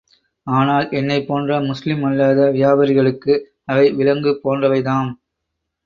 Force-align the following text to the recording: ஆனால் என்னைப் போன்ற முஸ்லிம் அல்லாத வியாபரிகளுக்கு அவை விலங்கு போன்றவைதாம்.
ஆனால் 0.47 0.87
என்னைப் 0.91 1.27
போன்ற 1.27 1.59
முஸ்லிம் 1.61 2.03
அல்லாத 2.03 2.49
வியாபரிகளுக்கு 2.51 3.35
அவை 3.65 3.87
விலங்கு 3.91 4.33
போன்றவைதாம். 4.43 5.11